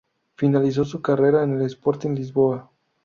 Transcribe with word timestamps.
Finalizó 0.35 0.83
su 0.83 0.99
carrera 0.99 1.43
en 1.43 1.53
el 1.57 1.61
Sporting 1.67 2.15
Lisboa. 2.15 2.71